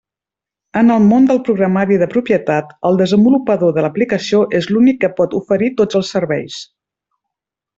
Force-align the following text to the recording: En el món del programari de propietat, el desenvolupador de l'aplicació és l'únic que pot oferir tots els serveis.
En 0.79 0.87
el 0.93 1.03
món 1.09 1.27
del 1.31 1.41
programari 1.49 1.99
de 2.03 2.07
propietat, 2.13 2.73
el 2.91 2.97
desenvolupador 3.01 3.75
de 3.77 3.83
l'aplicació 3.87 4.41
és 4.61 4.71
l'únic 4.73 5.01
que 5.05 5.13
pot 5.21 5.37
oferir 5.41 5.71
tots 5.83 6.01
els 6.01 6.11
serveis. 6.17 6.59